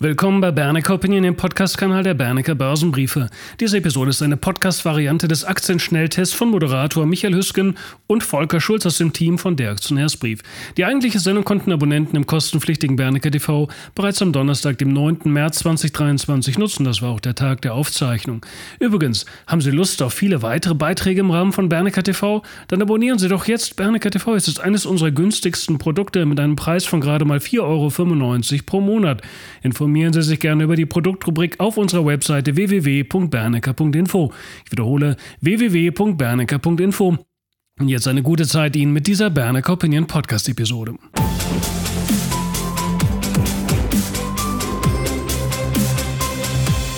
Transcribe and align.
Willkommen 0.00 0.40
bei 0.40 0.52
Bernecker 0.52 0.94
Opinion, 0.94 1.24
dem 1.24 1.34
Podcast-Kanal 1.34 2.04
der 2.04 2.14
Bernecker 2.14 2.54
Börsenbriefe. 2.54 3.28
Diese 3.58 3.78
Episode 3.78 4.10
ist 4.10 4.22
eine 4.22 4.36
Podcast-Variante 4.36 5.26
des 5.26 5.44
Aktienschnelltests 5.44 6.36
von 6.36 6.50
Moderator 6.50 7.04
Michael 7.04 7.34
Hüsken 7.34 7.76
und 8.06 8.22
Volker 8.22 8.60
Schulz 8.60 8.86
aus 8.86 8.98
dem 8.98 9.12
Team 9.12 9.38
von 9.38 9.56
Der 9.56 9.72
Aktionärsbrief. 9.72 10.42
Die 10.76 10.84
eigentliche 10.84 11.18
Sendung 11.18 11.42
konnten 11.42 11.72
Abonnenten 11.72 12.14
im 12.14 12.26
kostenpflichtigen 12.26 12.94
Bernecker 12.94 13.32
TV 13.32 13.66
bereits 13.96 14.22
am 14.22 14.32
Donnerstag, 14.32 14.78
dem 14.78 14.92
9. 14.92 15.18
März 15.24 15.58
2023 15.58 16.58
nutzen. 16.58 16.84
Das 16.84 17.02
war 17.02 17.10
auch 17.10 17.18
der 17.18 17.34
Tag 17.34 17.62
der 17.62 17.74
Aufzeichnung. 17.74 18.46
Übrigens, 18.78 19.26
haben 19.48 19.60
Sie 19.60 19.72
Lust 19.72 20.00
auf 20.00 20.14
viele 20.14 20.42
weitere 20.42 20.76
Beiträge 20.76 21.22
im 21.22 21.32
Rahmen 21.32 21.50
von 21.50 21.68
Bernecker 21.68 22.04
TV? 22.04 22.44
Dann 22.68 22.82
abonnieren 22.82 23.18
Sie 23.18 23.26
doch 23.26 23.48
jetzt 23.48 23.74
Bernecker 23.74 24.12
TV. 24.12 24.36
Es 24.36 24.46
ist 24.46 24.60
eines 24.60 24.86
unserer 24.86 25.10
günstigsten 25.10 25.78
Produkte 25.78 26.24
mit 26.24 26.38
einem 26.38 26.54
Preis 26.54 26.84
von 26.84 27.00
gerade 27.00 27.24
mal 27.24 27.38
4,95 27.38 27.62
Euro 27.62 28.62
pro 28.64 28.80
Monat. 28.80 29.22
Inform 29.62 29.87
Informieren 29.88 30.12
Sie 30.12 30.20
sich 30.20 30.38
gerne 30.38 30.64
über 30.64 30.76
die 30.76 30.84
Produktrubrik 30.84 31.58
auf 31.60 31.78
unserer 31.78 32.04
Webseite 32.04 32.56
www.bernecker.info. 32.56 34.30
Ich 34.66 34.70
wiederhole 34.70 35.16
www.bernecker.info. 35.40 37.16
Und 37.80 37.88
jetzt 37.88 38.06
eine 38.06 38.22
gute 38.22 38.46
Zeit 38.46 38.76
Ihnen 38.76 38.92
mit 38.92 39.06
dieser 39.06 39.30
Bernecker 39.30 39.72
Opinion 39.72 40.06
Podcast 40.06 40.46
Episode. 40.50 40.94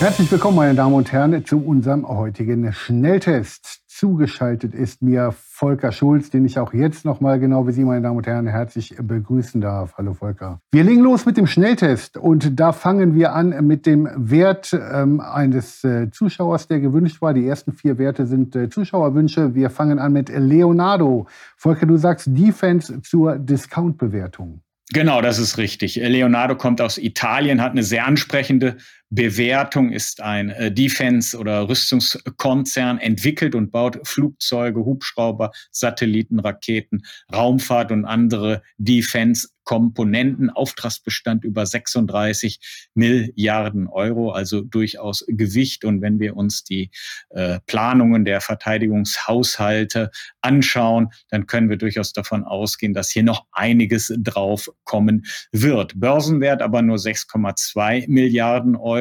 Herzlich 0.01 0.33
willkommen, 0.33 0.57
meine 0.57 0.75
Damen 0.75 0.97
und 0.97 1.13
Herren, 1.13 1.47
zu 1.47 1.65
unserem 1.65 2.09
heutigen 2.09 2.73
Schnelltest. 2.73 3.80
Zugeschaltet 4.01 4.73
ist 4.73 5.03
mir 5.03 5.31
Volker 5.31 5.93
Schulz, 5.93 6.31
den 6.31 6.47
ich 6.47 6.59
auch 6.59 6.73
jetzt 6.73 7.05
nochmal, 7.05 7.39
genau 7.39 7.67
wie 7.67 7.73
Sie, 7.73 7.85
meine 7.85 8.01
Damen 8.01 8.17
und 8.17 8.27
Herren, 8.27 8.47
herzlich 8.47 8.95
begrüßen 8.99 9.61
darf. 9.61 9.99
Hallo 9.99 10.15
Volker. 10.15 10.63
Wir 10.73 10.85
legen 10.85 11.03
los 11.03 11.27
mit 11.27 11.37
dem 11.37 11.47
Schnelltest 11.47 12.17
und 12.17 12.59
da 12.59 12.73
fangen 12.73 13.15
wir 13.15 13.35
an 13.35 13.67
mit 13.67 13.85
dem 13.85 14.09
Wert 14.17 14.73
ähm, 14.73 15.21
eines 15.21 15.85
äh, 15.85 16.11
Zuschauers, 16.11 16.67
der 16.67 16.81
gewünscht 16.81 17.21
war. 17.21 17.35
Die 17.35 17.47
ersten 17.47 17.74
vier 17.74 17.99
Werte 17.99 18.24
sind 18.24 18.57
äh, 18.57 18.71
Zuschauerwünsche. 18.71 19.55
Wir 19.55 19.69
fangen 19.69 19.99
an 19.99 20.15
mit 20.15 20.30
Leonardo. 20.30 21.27
Volker, 21.59 21.85
du 21.85 21.99
sagst 21.99 22.29
Defense 22.30 23.02
zur 23.02 23.37
Discount-Bewertung. 23.39 24.63
Genau, 24.93 25.21
das 25.21 25.39
ist 25.39 25.59
richtig. 25.59 25.96
Leonardo 25.96 26.57
kommt 26.57 26.80
aus 26.80 26.99
Italien, 26.99 27.61
hat 27.61 27.73
eine 27.73 27.83
sehr 27.83 28.07
ansprechende 28.07 28.79
Bewertung, 29.11 29.93
ist 29.93 30.21
ein 30.21 30.51
äh, 30.51 30.73
Defense- 30.73 31.37
oder 31.37 31.69
Rüstungskonzern, 31.69 32.99
entwickelt 32.99 33.55
und 33.55 33.73
baut 33.73 34.07
Flugzeuge, 34.07 34.80
Hubschrauber, 34.80 35.51
Satelliten, 35.71 36.39
Raketen, 36.39 37.02
Raumfahrt 37.33 37.93
und 37.93 38.05
andere 38.05 38.63
Defense 38.79 39.49
Komponenten, 39.71 40.51
Auftragsbestand 40.51 41.45
über 41.45 41.65
36 41.65 42.91
Milliarden 42.95 43.87
Euro, 43.87 44.33
also 44.33 44.63
durchaus 44.63 45.24
Gewicht. 45.29 45.85
Und 45.85 46.02
wenn 46.02 46.19
wir 46.19 46.37
uns 46.37 46.65
die 46.65 46.91
äh, 47.29 47.61
Planungen 47.67 48.24
der 48.24 48.41
Verteidigungshaushalte 48.41 50.11
anschauen, 50.41 51.11
dann 51.29 51.47
können 51.47 51.71
wir 51.71 51.77
durchaus 51.77 52.13
davon 52.13 52.43
ausgehen, 52.43 52.95
dass 52.95 53.11
hier 53.11 53.23
noch 53.23 53.47
einiges 53.52 54.13
drauf 54.19 54.71
kommen 54.83 55.24
wird. 55.52 55.93
Börsenwert 56.01 56.63
aber 56.63 56.83
nur 56.83 56.97
6,2 56.97 58.09
Milliarden 58.09 58.74
Euro. 58.74 58.99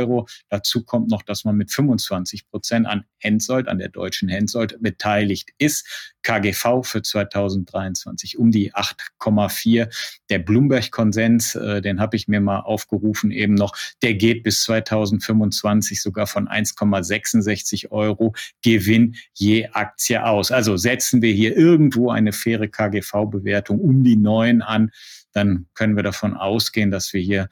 Dazu 0.50 0.83
kommt 0.83 1.09
noch, 1.09 1.22
dass 1.23 1.45
man 1.45 1.55
mit 1.55 1.72
25 1.72 2.50
Prozent 2.50 2.88
an 2.88 3.05
Hensoldt, 3.17 3.67
an 3.67 3.80
der 3.80 3.89
deutschen 3.89 4.30
Hensoldt 4.30 4.78
beteiligt 4.81 5.50
ist. 5.58 6.16
KGV 6.23 6.83
für 6.83 7.02
2023 7.02 8.38
um 8.38 8.52
die 8.52 8.73
8,4. 8.73 9.89
Der 10.30 10.39
Bloomberg-Konsens, 10.39 11.55
äh, 11.55 11.81
den 11.81 12.00
habe 12.00 12.17
ich 12.17 12.27
mir 12.27 12.42
mal 12.42 12.59
aufgerufen 12.59 13.31
eben 13.31 13.53
noch, 13.53 13.75
der 14.02 14.16
geht 14.16 14.44
bis 14.44 14.64
2025 14.64 16.02
sogar 16.02 16.27
von 16.27 16.47
1,66 16.47 17.92
Euro 17.92 18.33
Gewinn 18.64 19.16
je 19.33 19.67
Aktie 19.67 20.23
aus. 20.23 20.52
Also 20.52 20.77
setzen 20.77 21.22
wir 21.22 21.33
hier 21.33 21.55
irgendwo 21.55 22.09
eine 22.09 22.33
faire 22.33 22.67
KGV-Bewertung 22.67 23.80
um 23.80 24.04
die 24.04 24.17
9 24.17 24.61
an, 24.61 24.92
dann 25.32 25.67
können 25.73 25.95
wir 25.95 26.04
davon 26.04 26.36
ausgehen, 26.36 26.92
dass 26.92 27.14
wir 27.14 27.21
hier 27.21 27.49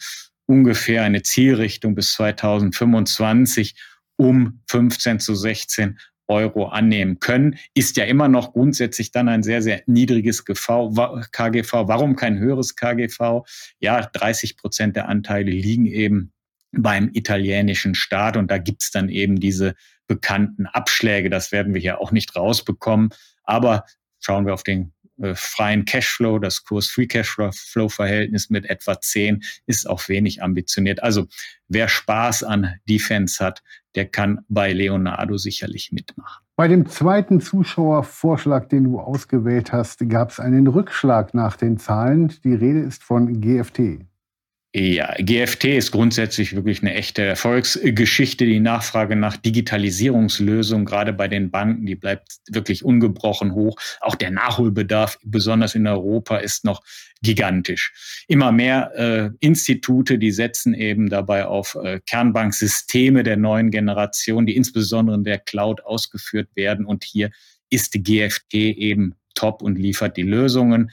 ungefähr 0.47 1.03
eine 1.03 1.21
Zielrichtung 1.21 1.93
bis 1.93 2.13
2025 2.13 3.75
um 4.15 4.61
15 4.67 5.19
zu 5.19 5.35
16 5.35 5.99
Euro 6.27 6.67
annehmen 6.67 7.19
können, 7.19 7.57
ist 7.73 7.95
ja 7.97 8.05
immer 8.05 8.27
noch 8.27 8.53
grundsätzlich 8.53 9.11
dann 9.11 9.29
ein 9.29 9.43
sehr, 9.43 9.61
sehr 9.61 9.81
niedriges 9.85 10.43
GV, 10.43 10.93
KGV. 11.31 11.71
Warum 11.71 12.15
kein 12.15 12.37
höheres 12.37 12.75
KGV? 12.75 13.45
Ja, 13.79 14.01
30 14.01 14.57
Prozent 14.57 14.95
der 14.95 15.07
Anteile 15.07 15.51
liegen 15.51 15.85
eben 15.85 16.33
beim 16.71 17.09
italienischen 17.13 17.95
Staat 17.95 18.35
und 18.35 18.51
da 18.51 18.57
gibt's 18.57 18.91
dann 18.91 19.09
eben 19.09 19.39
diese 19.39 19.75
bekannten 20.07 20.65
Abschläge. 20.65 21.29
Das 21.29 21.51
werden 21.51 21.73
wir 21.73 21.81
hier 21.81 22.01
auch 22.01 22.11
nicht 22.11 22.35
rausbekommen. 22.35 23.09
Aber 23.43 23.85
schauen 24.19 24.45
wir 24.45 24.53
auf 24.53 24.63
den 24.63 24.93
äh, 25.21 25.33
freien 25.35 25.85
Cashflow, 25.85 26.39
das 26.39 26.63
Kurs-Free 26.63 27.07
Cashflow-Verhältnis 27.07 28.49
mit 28.49 28.69
etwa 28.69 28.99
10 28.99 29.43
ist 29.65 29.89
auch 29.89 30.07
wenig 30.09 30.43
ambitioniert. 30.43 31.01
Also 31.03 31.27
wer 31.67 31.87
Spaß 31.87 32.43
an 32.43 32.75
Defense 32.87 33.43
hat, 33.43 33.63
der 33.95 34.05
kann 34.05 34.39
bei 34.47 34.73
Leonardo 34.73 35.37
sicherlich 35.37 35.91
mitmachen. 35.91 36.43
Bei 36.55 36.67
dem 36.67 36.87
zweiten 36.87 37.39
Zuschauervorschlag, 37.39 38.69
den 38.69 38.85
du 38.85 38.99
ausgewählt 38.99 39.71
hast, 39.71 40.07
gab 40.09 40.31
es 40.31 40.39
einen 40.39 40.67
Rückschlag 40.67 41.33
nach 41.33 41.55
den 41.55 41.77
Zahlen. 41.77 42.33
Die 42.43 42.53
Rede 42.53 42.79
ist 42.79 43.03
von 43.03 43.41
GFT. 43.41 44.05
Ja, 44.79 45.15
GFT 45.17 45.65
ist 45.65 45.91
grundsätzlich 45.91 46.55
wirklich 46.55 46.83
eine 46.83 46.93
echte 46.93 47.23
Erfolgsgeschichte. 47.23 48.45
Die 48.45 48.59
Nachfrage 48.59 49.15
nach 49.15 49.35
Digitalisierungslösungen, 49.35 50.85
gerade 50.85 51.13
bei 51.13 51.27
den 51.27 51.49
Banken, 51.49 51.87
die 51.87 51.95
bleibt 51.95 52.33
wirklich 52.47 52.85
ungebrochen 52.85 53.55
hoch. 53.55 53.75
Auch 54.01 54.13
der 54.13 54.29
Nachholbedarf, 54.29 55.17
besonders 55.23 55.73
in 55.73 55.87
Europa, 55.87 56.37
ist 56.37 56.63
noch 56.63 56.83
gigantisch. 57.23 58.23
Immer 58.27 58.51
mehr 58.51 58.91
äh, 58.95 59.29
Institute, 59.39 60.19
die 60.19 60.29
setzen 60.29 60.75
eben 60.75 61.09
dabei 61.09 61.47
auf 61.47 61.75
äh, 61.81 61.99
Kernbanksysteme 62.05 63.23
der 63.23 63.37
neuen 63.37 63.71
Generation, 63.71 64.45
die 64.45 64.55
insbesondere 64.55 65.17
in 65.17 65.23
der 65.23 65.39
Cloud 65.39 65.83
ausgeführt 65.85 66.49
werden. 66.53 66.85
Und 66.85 67.03
hier 67.03 67.31
ist 67.71 67.93
GFT 67.93 68.53
eben 68.53 69.15
top 69.33 69.63
und 69.63 69.79
liefert 69.79 70.17
die 70.17 70.21
Lösungen. 70.21 70.91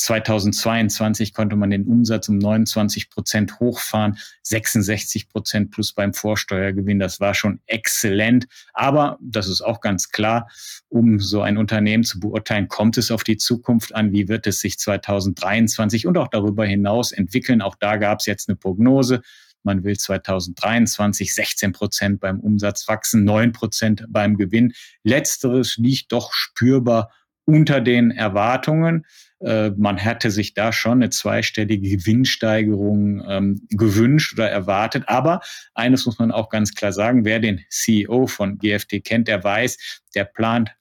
2022 0.00 1.34
konnte 1.34 1.56
man 1.56 1.68
den 1.68 1.84
Umsatz 1.84 2.30
um 2.30 2.38
29 2.38 3.10
Prozent 3.10 3.60
hochfahren, 3.60 4.16
66 4.44 5.28
Prozent 5.28 5.70
plus 5.72 5.92
beim 5.92 6.14
Vorsteuergewinn. 6.14 6.98
Das 6.98 7.20
war 7.20 7.34
schon 7.34 7.60
exzellent. 7.66 8.46
Aber 8.72 9.18
das 9.20 9.46
ist 9.46 9.60
auch 9.60 9.82
ganz 9.82 10.08
klar, 10.08 10.48
um 10.88 11.20
so 11.20 11.42
ein 11.42 11.58
Unternehmen 11.58 12.02
zu 12.02 12.18
beurteilen, 12.18 12.68
kommt 12.68 12.96
es 12.96 13.10
auf 13.10 13.24
die 13.24 13.36
Zukunft 13.36 13.94
an. 13.94 14.10
Wie 14.12 14.28
wird 14.28 14.46
es 14.46 14.60
sich 14.60 14.78
2023 14.78 16.06
und 16.06 16.16
auch 16.16 16.28
darüber 16.28 16.64
hinaus 16.64 17.12
entwickeln? 17.12 17.60
Auch 17.60 17.74
da 17.74 17.96
gab 17.96 18.20
es 18.20 18.26
jetzt 18.26 18.48
eine 18.48 18.56
Prognose. 18.56 19.20
Man 19.64 19.84
will 19.84 19.98
2023 19.98 21.34
16 21.34 21.72
Prozent 21.72 22.20
beim 22.20 22.40
Umsatz 22.40 22.88
wachsen, 22.88 23.24
9 23.24 23.52
Prozent 23.52 24.06
beim 24.08 24.38
Gewinn. 24.38 24.72
Letzteres 25.02 25.76
liegt 25.76 26.12
doch 26.12 26.32
spürbar 26.32 27.10
unter 27.44 27.80
den 27.80 28.10
Erwartungen. 28.10 29.06
Äh, 29.40 29.70
man 29.70 29.96
hätte 29.96 30.30
sich 30.30 30.54
da 30.54 30.72
schon 30.72 31.02
eine 31.02 31.10
zweistellige 31.10 31.96
Gewinnsteigerung 31.96 33.24
ähm, 33.26 33.66
gewünscht 33.70 34.34
oder 34.34 34.50
erwartet. 34.50 35.04
Aber 35.06 35.40
eines 35.74 36.06
muss 36.06 36.18
man 36.18 36.30
auch 36.30 36.48
ganz 36.48 36.74
klar 36.74 36.92
sagen, 36.92 37.24
wer 37.24 37.40
den 37.40 37.64
CEO 37.70 38.26
von 38.26 38.58
GFT 38.58 39.02
kennt, 39.04 39.28
der 39.28 39.42
weiß, 39.42 40.02
der 40.14 40.24
plant 40.24 40.74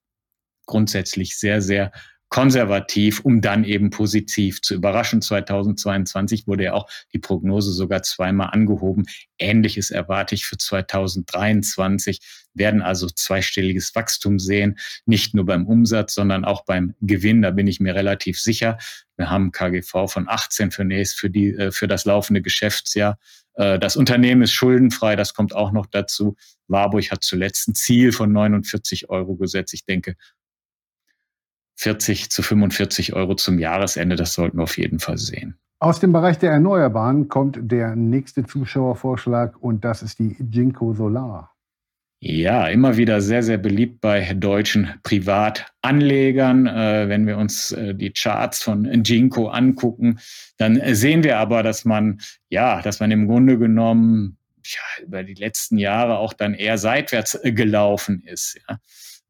grundsätzlich 0.66 1.38
sehr, 1.38 1.62
sehr 1.62 1.92
konservativ, 2.30 3.22
um 3.22 3.42
dann 3.42 3.64
eben 3.64 3.90
positiv 3.90 4.62
zu 4.62 4.76
überraschen. 4.76 5.22
2022 5.22 6.48
wurde 6.48 6.66
ja 6.66 6.74
auch 6.74 6.90
die 7.12 7.20
Prognose 7.20 7.74
sogar 7.74 8.04
zweimal 8.04 8.50
angehoben. 8.52 9.06
Ähnliches 9.40 9.90
erwarte 9.90 10.36
ich 10.36 10.46
für 10.46 10.58
2023, 10.58 12.20
werden 12.54 12.82
also 12.82 13.08
zweistelliges 13.08 13.96
Wachstum 13.96 14.38
sehen, 14.38 14.78
nicht 15.06 15.34
nur 15.34 15.46
beim 15.46 15.66
Umsatz, 15.66 16.14
sondern 16.14 16.46
auch 16.46 16.66
beim 16.66 16.94
Gewinn. 17.02 17.42
Da 17.42 17.52
bin 17.52 17.68
ich 17.68 17.80
mir 17.80 17.96
relativ 17.96 18.40
sicher. 18.40 18.78
Wir 19.18 19.30
haben 19.30 19.52
KGV 19.52 20.08
von 20.08 20.30
18 20.30 20.72
für, 20.72 20.86
nächst, 20.86 21.20
für, 21.20 21.30
die, 21.30 21.50
äh, 21.50 21.72
für 21.72 21.88
das 21.88 22.06
laufende 22.06 22.42
Geschäftsjahr. 22.42 23.18
Äh, 23.56 23.80
das 23.80 23.98
Unternehmen 23.98 24.44
ist 24.44 24.54
schuldenfrei, 24.54 25.16
das 25.16 25.34
kommt 25.34 25.54
auch 25.56 25.72
noch 25.72 25.88
dazu. 25.88 26.36
Warburg 26.68 27.12
hat 27.12 27.24
zuletzt 27.24 27.68
ein 27.68 27.76
Ziel 27.76 28.12
von 28.12 28.32
49 28.32 29.10
Euro 29.10 29.36
gesetzt. 29.36 29.74
Ich 29.74 29.86
denke, 29.86 30.16
40 31.80 32.30
zu 32.30 32.42
45 32.44 33.14
Euro 33.14 33.36
zum 33.36 33.58
Jahresende. 33.58 34.18
Das 34.18 34.34
sollten 34.34 34.58
wir 34.58 34.64
auf 34.64 34.78
jeden 34.78 35.00
Fall 35.00 35.18
sehen. 35.18 35.56
Aus 35.80 36.02
dem 36.02 36.12
Bereich 36.12 36.38
der 36.38 36.52
Erneuerbaren 36.52 37.30
kommt 37.30 37.58
der 37.62 37.96
nächste 37.96 38.44
Zuschauervorschlag 38.44 39.56
und 39.62 39.86
das 39.86 40.04
ist 40.04 40.20
die 40.20 40.36
Jinko 40.52 40.94
Solar. 40.94 41.56
Ja, 42.22 42.68
immer 42.68 42.98
wieder 42.98 43.22
sehr, 43.22 43.44
sehr 43.44 43.58
beliebt 43.58 44.02
bei 44.02 44.34
deutschen 44.34 44.90
Privatanlegern. 45.04 46.68
Äh, 46.68 47.08
wenn 47.08 47.26
wir 47.26 47.38
uns 47.38 47.72
äh, 47.72 47.96
die 47.96 48.12
Charts 48.12 48.62
von 48.62 48.84
Jinko 49.06 49.48
angucken, 49.48 50.20
dann 50.58 50.82
sehen 50.94 51.24
wir 51.24 51.38
aber, 51.38 51.64
dass 51.64 51.86
man, 51.86 52.20
ja, 52.50 52.82
dass 52.82 53.00
man 53.00 53.12
im 53.12 53.26
Grunde 53.30 53.58
genommen 53.58 54.38
ja, 54.66 55.06
über 55.06 55.24
die 55.24 55.36
letzten 55.36 55.78
Jahre 55.78 56.18
auch 56.18 56.34
dann 56.34 56.54
eher 56.56 56.78
seitwärts 56.78 57.40
gelaufen 57.42 58.22
ist. 58.26 58.60
Ja. 58.68 58.80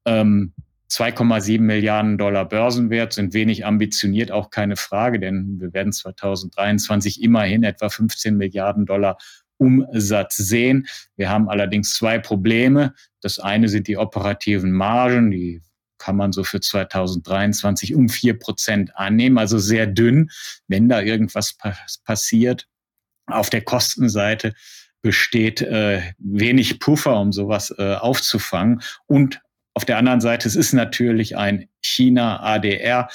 Ähm, 0.05 0.53
2,7 0.91 1.61
Milliarden 1.61 2.17
Dollar 2.17 2.45
Börsenwert 2.45 3.13
sind 3.13 3.33
wenig 3.33 3.65
ambitioniert, 3.65 4.31
auch 4.31 4.49
keine 4.49 4.75
Frage, 4.75 5.19
denn 5.19 5.59
wir 5.59 5.73
werden 5.73 5.93
2023 5.93 7.21
immerhin 7.21 7.63
etwa 7.63 7.89
15 7.89 8.35
Milliarden 8.35 8.85
Dollar 8.85 9.17
Umsatz 9.57 10.37
sehen. 10.37 10.87
Wir 11.15 11.29
haben 11.29 11.49
allerdings 11.49 11.93
zwei 11.93 12.17
Probleme. 12.17 12.93
Das 13.21 13.39
eine 13.39 13.67
sind 13.69 13.87
die 13.87 13.97
operativen 13.97 14.71
Margen, 14.71 15.31
die 15.31 15.61
kann 15.99 16.15
man 16.15 16.31
so 16.31 16.43
für 16.43 16.61
2023 16.61 17.93
um 17.93 18.09
vier 18.09 18.39
Prozent 18.39 18.95
annehmen, 18.95 19.37
also 19.37 19.59
sehr 19.59 19.85
dünn, 19.85 20.31
wenn 20.67 20.89
da 20.89 21.01
irgendwas 21.01 21.57
passiert. 22.05 22.67
Auf 23.27 23.49
der 23.49 23.61
Kostenseite 23.61 24.53
besteht 25.01 25.61
äh, 25.61 26.01
wenig 26.17 26.79
Puffer, 26.79 27.19
um 27.19 27.31
sowas 27.31 27.73
äh, 27.77 27.95
aufzufangen. 27.95 28.81
Und 29.05 29.41
auf 29.73 29.85
der 29.85 29.97
anderen 29.97 30.21
Seite, 30.21 30.47
es 30.47 30.55
ist 30.55 30.73
natürlich 30.73 31.37
ein 31.37 31.69
China 31.81 32.41
ADR. 32.41 33.07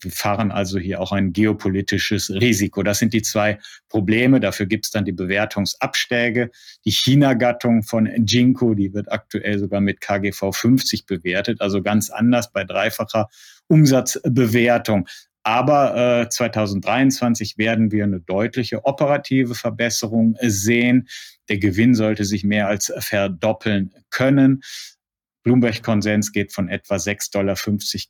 Wir 0.00 0.10
fahren 0.10 0.50
also 0.50 0.78
hier 0.78 1.00
auch 1.00 1.12
ein 1.12 1.32
geopolitisches 1.32 2.30
Risiko. 2.30 2.82
Das 2.82 2.98
sind 2.98 3.12
die 3.12 3.22
zwei 3.22 3.58
Probleme. 3.88 4.40
Dafür 4.40 4.66
gibt 4.66 4.86
es 4.86 4.90
dann 4.90 5.04
die 5.04 5.12
Bewertungsabschläge. 5.12 6.50
Die 6.84 6.90
China-Gattung 6.90 7.82
von 7.82 8.10
Jinko, 8.26 8.74
die 8.74 8.92
wird 8.92 9.10
aktuell 9.10 9.58
sogar 9.58 9.80
mit 9.80 10.00
KGV 10.00 10.52
50 10.52 11.06
bewertet, 11.06 11.60
also 11.60 11.80
ganz 11.80 12.10
anders 12.10 12.50
bei 12.52 12.64
dreifacher 12.64 13.28
Umsatzbewertung. 13.68 15.06
Aber 15.44 16.22
äh, 16.22 16.28
2023 16.28 17.58
werden 17.58 17.92
wir 17.92 18.04
eine 18.04 18.20
deutliche 18.20 18.84
operative 18.84 19.54
Verbesserung 19.54 20.36
sehen. 20.40 21.08
Der 21.50 21.58
Gewinn 21.58 21.94
sollte 21.94 22.24
sich 22.24 22.44
mehr 22.44 22.66
als 22.66 22.92
verdoppeln 22.98 23.92
können. 24.10 24.62
Bloomberg-Konsens 25.44 26.32
geht 26.32 26.52
von 26.52 26.68
etwa 26.68 26.96
6,50 26.96 27.32
Dollar 27.32 27.56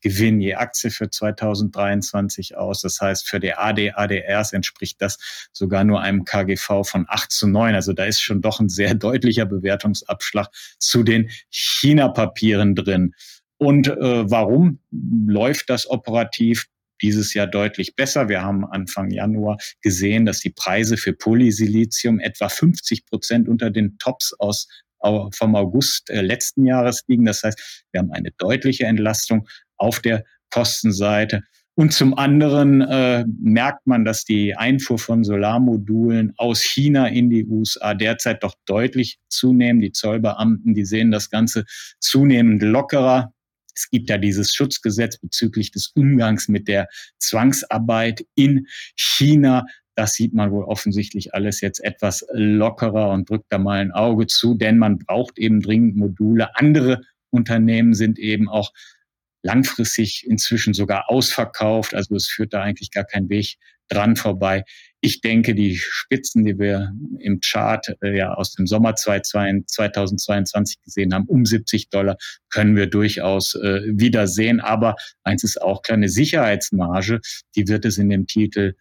Gewinn 0.00 0.40
je 0.40 0.54
Aktie 0.54 0.90
für 0.90 1.10
2023 1.10 2.56
aus. 2.56 2.80
Das 2.80 3.00
heißt, 3.00 3.28
für 3.28 3.40
die 3.40 3.54
AD, 3.54 3.92
ADRs 3.92 4.52
entspricht 4.52 5.02
das 5.02 5.18
sogar 5.52 5.84
nur 5.84 6.00
einem 6.00 6.24
KGV 6.24 6.84
von 6.84 7.06
8 7.08 7.30
zu 7.30 7.48
9. 7.48 7.74
Also 7.74 7.92
da 7.92 8.04
ist 8.04 8.22
schon 8.22 8.40
doch 8.40 8.60
ein 8.60 8.68
sehr 8.68 8.94
deutlicher 8.94 9.46
Bewertungsabschlag 9.46 10.48
zu 10.78 11.02
den 11.02 11.30
China-Papieren 11.50 12.74
drin. 12.76 13.14
Und 13.58 13.88
äh, 13.88 14.30
warum 14.30 14.78
läuft 14.90 15.68
das 15.68 15.90
operativ? 15.90 16.66
dieses 17.02 17.34
Jahr 17.34 17.48
deutlich 17.48 17.96
besser. 17.96 18.28
Wir 18.28 18.42
haben 18.42 18.64
Anfang 18.64 19.10
Januar 19.10 19.58
gesehen, 19.82 20.24
dass 20.24 20.38
die 20.38 20.50
Preise 20.50 20.96
für 20.96 21.12
Polysilizium 21.12 22.20
etwa 22.20 22.48
50 22.48 23.04
Prozent 23.04 23.48
unter 23.48 23.70
den 23.70 23.98
Tops 23.98 24.32
aus 24.38 24.68
vom 25.32 25.54
August 25.54 26.10
äh, 26.10 26.20
letzten 26.20 26.66
Jahres 26.66 27.02
liegen. 27.06 27.24
Das 27.24 27.42
heißt, 27.42 27.86
wir 27.92 28.00
haben 28.00 28.12
eine 28.12 28.30
deutliche 28.38 28.84
Entlastung 28.84 29.46
auf 29.76 30.00
der 30.00 30.24
Kostenseite. 30.50 31.42
Und 31.76 31.92
zum 31.92 32.16
anderen 32.16 32.82
äh, 32.82 33.24
merkt 33.40 33.86
man, 33.86 34.04
dass 34.04 34.24
die 34.24 34.56
Einfuhr 34.56 34.98
von 34.98 35.24
Solarmodulen 35.24 36.32
aus 36.36 36.62
China 36.62 37.08
in 37.08 37.30
die 37.30 37.46
USA 37.46 37.94
derzeit 37.94 38.44
doch 38.44 38.54
deutlich 38.64 39.18
zunehmen. 39.28 39.80
Die 39.80 39.90
Zollbeamten, 39.90 40.74
die 40.74 40.84
sehen 40.84 41.10
das 41.10 41.30
Ganze 41.30 41.64
zunehmend 41.98 42.62
lockerer. 42.62 43.32
Es 43.74 43.90
gibt 43.90 44.08
ja 44.08 44.18
dieses 44.18 44.54
Schutzgesetz 44.54 45.18
bezüglich 45.18 45.72
des 45.72 45.90
Umgangs 45.96 46.46
mit 46.46 46.68
der 46.68 46.86
Zwangsarbeit 47.18 48.24
in 48.36 48.66
China. 48.94 49.66
Das 49.94 50.14
sieht 50.14 50.34
man 50.34 50.50
wohl 50.50 50.64
offensichtlich 50.64 51.34
alles 51.34 51.60
jetzt 51.60 51.82
etwas 51.82 52.26
lockerer 52.32 53.10
und 53.10 53.28
drückt 53.28 53.46
da 53.50 53.58
mal 53.58 53.80
ein 53.80 53.92
Auge 53.92 54.26
zu, 54.26 54.54
denn 54.54 54.78
man 54.78 54.98
braucht 54.98 55.38
eben 55.38 55.60
dringend 55.60 55.96
Module. 55.96 56.56
Andere 56.56 57.02
Unternehmen 57.30 57.94
sind 57.94 58.18
eben 58.18 58.48
auch 58.48 58.72
langfristig 59.42 60.26
inzwischen 60.26 60.74
sogar 60.74 61.10
ausverkauft. 61.10 61.94
Also 61.94 62.16
es 62.16 62.26
führt 62.26 62.54
da 62.54 62.62
eigentlich 62.62 62.90
gar 62.90 63.04
kein 63.04 63.28
Weg 63.28 63.56
dran 63.88 64.16
vorbei. 64.16 64.64
Ich 65.00 65.20
denke, 65.20 65.54
die 65.54 65.76
Spitzen, 65.76 66.44
die 66.44 66.58
wir 66.58 66.92
im 67.18 67.40
Chart 67.40 67.94
äh, 68.00 68.16
ja 68.16 68.32
aus 68.32 68.54
dem 68.54 68.66
Sommer 68.66 68.96
2022 68.96 70.80
gesehen 70.80 71.12
haben, 71.12 71.26
um 71.26 71.44
70 71.44 71.90
Dollar, 71.90 72.16
können 72.48 72.74
wir 72.74 72.86
durchaus 72.86 73.54
äh, 73.54 73.82
wieder. 73.84 74.26
Aber 74.60 74.96
eins 75.22 75.44
ist 75.44 75.60
auch 75.60 75.82
klar, 75.82 75.98
eine 75.98 76.08
Sicherheitsmarge, 76.08 77.20
die 77.54 77.68
wird 77.68 77.84
es 77.84 77.98
in 77.98 78.08
dem 78.08 78.26
Titel 78.26 78.74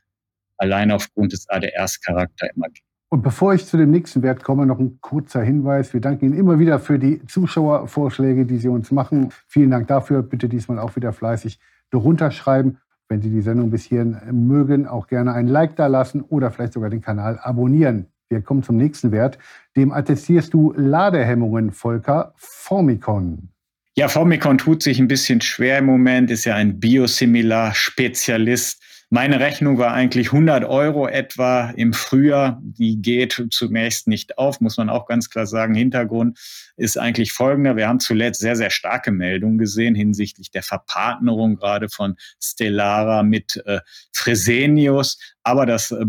allein 0.64 0.92
aufgrund 0.92 1.34
des 1.34 1.48
ADRs-Charakter 1.50 2.50
immer 2.56 2.68
geben. 2.68 2.88
Und 3.10 3.22
bevor 3.22 3.54
ich 3.54 3.68
zu 3.68 3.78
dem 3.78 3.92
nächsten 3.92 4.24
Wert 4.24 4.44
komme, 4.44 4.66
noch 4.66 4.80
ein 4.80 4.98
kurzer 5.00 5.44
Hinweis. 5.44 5.94
Wir 5.94 6.02
danken 6.02 6.26
Ihnen 6.26 6.34
immer 6.34 6.58
wieder 6.58 6.80
für 6.80 6.98
die 6.98 7.24
Zuschauervorschläge, 7.28 8.46
die 8.46 8.58
Sie 8.58 8.70
uns 8.70 8.92
machen. 8.92 9.30
Vielen 9.48 9.70
Dank 9.70 9.88
dafür. 9.88 10.24
Bitte 10.24 10.50
diesmal 10.50 10.80
auch 10.80 10.96
wieder 10.96 11.14
fleißig 11.14 11.60
darunter 11.92 12.32
schreiben. 12.32 12.80
Wenn 13.10 13.22
Sie 13.22 13.30
die 13.30 13.42
Sendung 13.42 13.70
bis 13.70 13.84
hierhin 13.84 14.18
mögen, 14.32 14.88
auch 14.88 15.06
gerne 15.06 15.34
ein 15.34 15.48
Like 15.48 15.76
da 15.76 15.86
lassen 15.86 16.22
oder 16.22 16.50
vielleicht 16.50 16.74
sogar 16.74 16.90
den 16.90 17.02
Kanal 17.02 17.38
abonnieren. 17.40 18.08
Wir 18.30 18.42
kommen 18.42 18.64
zum 18.64 18.78
nächsten 18.78 19.12
Wert. 19.12 19.38
Dem 19.76 19.92
attestierst 19.92 20.52
du 20.54 20.74
Ladehemmungen, 20.76 21.70
Volker 21.70 22.34
Formicon. 22.36 23.53
Ja, 23.96 24.08
Formicon 24.08 24.58
tut 24.58 24.82
sich 24.82 24.98
ein 24.98 25.08
bisschen 25.08 25.40
schwer 25.42 25.78
im 25.78 25.86
Moment, 25.86 26.32
ist 26.32 26.46
ja 26.46 26.56
ein 26.56 26.80
Biosimilar-Spezialist. 26.80 28.82
Meine 29.12 29.40
Rechnung 29.40 29.78
war 29.78 29.94
eigentlich 29.94 30.34
100 30.34 30.66
Euro 30.66 31.08
etwa 31.08 31.70
im 31.70 31.94
Frühjahr. 31.94 32.60
Die 32.64 33.00
geht 33.00 33.40
zunächst 33.52 34.08
nicht 34.08 34.40
auf, 34.40 34.62
muss 34.62 34.78
man 34.78 34.90
auch 34.90 35.06
ganz 35.06 35.30
klar 35.30 35.46
sagen. 35.46 35.76
Hintergrund 35.76 36.40
ist 36.76 36.98
eigentlich 36.98 37.34
folgender. 37.34 37.76
Wir 37.76 37.88
haben 37.88 38.00
zuletzt 38.00 38.42
sehr, 38.42 38.56
sehr 38.56 38.72
starke 38.72 39.12
Meldungen 39.12 39.60
gesehen 39.60 39.94
hinsichtlich 39.94 40.50
der 40.50 40.64
Verpartnerung 40.64 41.58
gerade 41.58 41.88
von 41.88 42.16
Stellara 42.42 43.22
mit 43.22 43.62
äh, 43.68 43.82
Fresenius. 44.12 45.20
Aber 45.44 45.68
das 45.68 45.92
äh, 45.92 46.04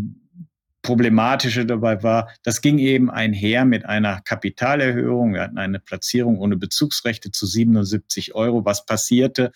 Problematische 0.84 1.66
dabei 1.66 2.04
war, 2.04 2.28
das 2.44 2.60
ging 2.60 2.78
eben 2.78 3.10
einher 3.10 3.64
mit 3.64 3.86
einer 3.86 4.20
Kapitalerhöhung. 4.20 5.34
Wir 5.34 5.40
hatten 5.40 5.58
eine 5.58 5.81
Platzierung 5.81 6.38
ohne 6.38 6.56
Bezugsrechte 6.56 7.32
zu 7.32 7.46
77 7.46 8.36
Euro. 8.36 8.64
Was 8.64 8.86
passierte? 8.86 9.50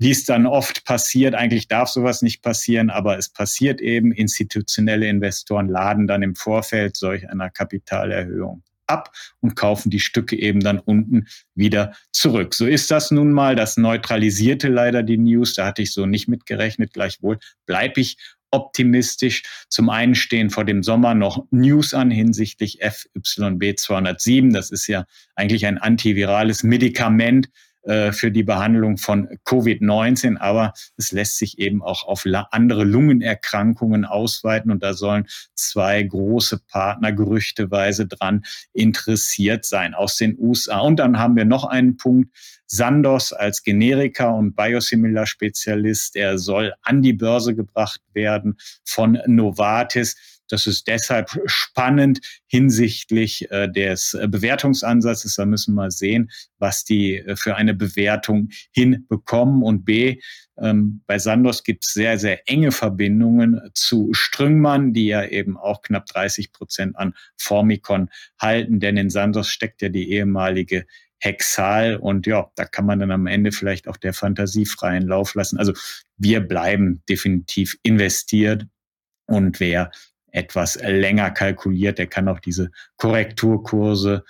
wie 0.00 0.10
es 0.10 0.24
dann 0.24 0.46
oft 0.46 0.86
passiert. 0.86 1.34
Eigentlich 1.34 1.68
darf 1.68 1.90
sowas 1.90 2.22
nicht 2.22 2.40
passieren, 2.40 2.88
aber 2.88 3.18
es 3.18 3.28
passiert 3.28 3.82
eben. 3.82 4.12
Institutionelle 4.12 5.06
Investoren 5.06 5.68
laden 5.68 6.06
dann 6.06 6.22
im 6.22 6.34
Vorfeld 6.34 6.96
solch 6.96 7.28
einer 7.28 7.50
Kapitalerhöhung 7.50 8.62
ab 8.86 9.12
und 9.40 9.56
kaufen 9.56 9.90
die 9.90 10.00
Stücke 10.00 10.36
eben 10.36 10.60
dann 10.60 10.78
unten 10.78 11.26
wieder 11.54 11.94
zurück. 12.12 12.54
So 12.54 12.66
ist 12.66 12.90
das 12.90 13.10
nun 13.10 13.30
mal. 13.30 13.54
Das 13.54 13.76
neutralisierte 13.76 14.68
leider 14.68 15.02
die 15.02 15.18
News. 15.18 15.54
Da 15.54 15.66
hatte 15.66 15.82
ich 15.82 15.92
so 15.92 16.06
nicht 16.06 16.28
mitgerechnet. 16.28 16.94
Gleichwohl 16.94 17.38
bleibe 17.66 18.00
ich 18.00 18.16
optimistisch. 18.50 19.42
Zum 19.68 19.90
einen 19.90 20.14
stehen 20.14 20.50
vor 20.50 20.64
dem 20.64 20.82
Sommer 20.82 21.14
noch 21.14 21.46
News 21.50 21.94
an 21.94 22.10
hinsichtlich 22.10 22.80
FYB 22.80 23.76
207. 23.76 24.52
Das 24.52 24.70
ist 24.70 24.86
ja 24.86 25.04
eigentlich 25.34 25.66
ein 25.66 25.78
antivirales 25.78 26.62
Medikament, 26.62 27.48
äh, 27.82 28.12
für 28.12 28.30
die 28.30 28.42
Behandlung 28.42 28.98
von 28.98 29.26
Covid-19, 29.46 30.36
aber 30.36 30.74
es 30.98 31.12
lässt 31.12 31.38
sich 31.38 31.58
eben 31.58 31.82
auch 31.82 32.06
auf 32.06 32.24
andere 32.50 32.84
Lungenerkrankungen 32.84 34.04
ausweiten 34.04 34.70
und 34.70 34.82
da 34.82 34.92
sollen 34.92 35.26
zwei 35.54 36.02
große 36.02 36.60
Partner 36.68 37.12
gerüchteweise 37.12 38.06
dran 38.06 38.44
interessiert 38.74 39.64
sein 39.64 39.94
aus 39.94 40.16
den 40.18 40.36
USA. 40.38 40.80
Und 40.80 40.96
dann 40.96 41.18
haben 41.18 41.36
wir 41.36 41.46
noch 41.46 41.64
einen 41.64 41.96
Punkt. 41.96 42.36
Sandos 42.72 43.32
als 43.32 43.64
Generika 43.64 44.30
und 44.30 44.54
Biosimilar-Spezialist, 44.54 46.14
er 46.14 46.38
soll 46.38 46.72
an 46.82 47.02
die 47.02 47.12
Börse 47.12 47.54
gebracht 47.56 48.00
werden 48.12 48.56
von 48.84 49.18
Novartis. 49.26 50.39
Das 50.50 50.66
ist 50.66 50.88
deshalb 50.88 51.30
spannend 51.46 52.20
hinsichtlich 52.46 53.50
äh, 53.50 53.68
des 53.68 54.14
äh, 54.14 54.28
Bewertungsansatzes. 54.28 55.36
Da 55.36 55.46
müssen 55.46 55.74
wir 55.74 55.90
sehen, 55.90 56.30
was 56.58 56.84
die 56.84 57.16
äh, 57.16 57.36
für 57.36 57.56
eine 57.56 57.74
Bewertung 57.74 58.48
hinbekommen. 58.72 59.62
Und 59.62 59.84
B, 59.84 60.20
ähm, 60.58 61.02
bei 61.06 61.18
Sandos 61.18 61.62
gibt 61.62 61.84
es 61.84 61.92
sehr, 61.92 62.18
sehr 62.18 62.48
enge 62.48 62.72
Verbindungen 62.72 63.60
zu 63.74 64.10
Strüngmann, 64.12 64.92
die 64.92 65.06
ja 65.06 65.24
eben 65.24 65.56
auch 65.56 65.82
knapp 65.82 66.06
30 66.06 66.52
Prozent 66.52 66.96
an 66.96 67.14
Formicon 67.38 68.10
halten. 68.40 68.80
Denn 68.80 68.96
in 68.96 69.10
Sandos 69.10 69.48
steckt 69.48 69.82
ja 69.82 69.88
die 69.88 70.10
ehemalige 70.10 70.86
Hexal 71.20 71.96
und 71.96 72.26
ja, 72.26 72.50
da 72.56 72.64
kann 72.64 72.86
man 72.86 72.98
dann 72.98 73.10
am 73.10 73.26
Ende 73.26 73.52
vielleicht 73.52 73.88
auch 73.88 73.98
der 73.98 74.14
Fantasie 74.14 74.64
freien 74.64 75.06
Lauf 75.06 75.34
lassen. 75.34 75.58
Also 75.58 75.74
wir 76.16 76.40
bleiben 76.40 77.02
definitiv 77.08 77.76
investiert 77.82 78.66
und 79.26 79.60
wer 79.60 79.90
etwas 80.32 80.78
länger 80.82 81.30
kalkuliert, 81.30 81.98
der 81.98 82.06
kann 82.06 82.28
auch 82.28 82.40
diese 82.40 82.70
Korrekturkurse 82.96 84.24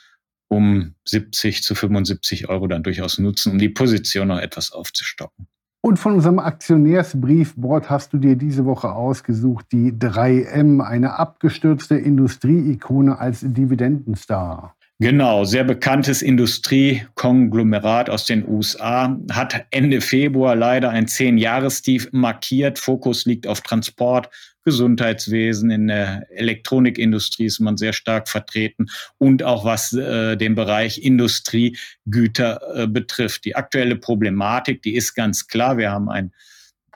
um 0.49 0.95
70 1.07 1.63
zu 1.63 1.75
75 1.75 2.49
Euro 2.49 2.67
dann 2.67 2.83
durchaus 2.83 3.19
nutzen, 3.19 3.53
um 3.53 3.59
die 3.59 3.69
Position 3.69 4.29
noch 4.29 4.41
etwas 4.41 4.73
aufzustocken. 4.73 5.47
Und 5.83 5.99
von 5.99 6.15
unserem 6.15 6.39
Aktionärsbriefboard 6.39 7.89
hast 7.89 8.13
du 8.13 8.19
dir 8.19 8.37
diese 8.37 8.67
Woche 8.67 8.93
ausgesucht 8.93 9.67
die 9.73 9.93
3M, 9.93 10.83
eine 10.83 11.19
abgestürzte 11.19 11.95
Industrieikone 11.97 13.19
als 13.19 13.41
Dividendenstar. 13.41 14.77
Genau, 15.03 15.45
sehr 15.45 15.65
bekanntes 15.65 16.21
Industriekonglomerat 16.21 18.11
aus 18.11 18.27
den 18.27 18.47
USA 18.47 19.19
hat 19.33 19.65
Ende 19.71 20.03
Februar 20.03 20.55
leider 20.55 20.91
ein 20.91 21.09
Zehn-Jahrestief 21.09 22.11
markiert. 22.13 22.79
Fokus 22.79 23.25
liegt 23.25 23.47
auf 23.47 23.63
Transport, 23.63 24.29
Gesundheitswesen, 24.65 25.71
in 25.71 25.89
der 25.89 26.27
Elektronikindustrie 26.31 27.47
ist 27.47 27.61
man 27.61 27.77
sehr 27.77 27.93
stark 27.93 28.29
vertreten 28.29 28.87
und 29.19 29.43
auch 29.43 29.65
was 29.65 29.93
äh, 29.93 30.37
den 30.37 30.55
Bereich 30.55 31.03
Industriegüter 31.03 32.61
äh, 32.75 32.87
betrifft. 32.87 33.45
Die 33.45 33.57
aktuelle 33.57 33.97
Problematik, 33.97 34.83
die 34.83 34.95
ist 34.95 35.15
ganz 35.15 35.47
klar. 35.47 35.79
Wir 35.79 35.91
haben 35.91 36.09
ein 36.09 36.33